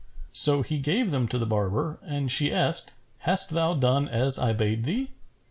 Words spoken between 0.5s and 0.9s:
he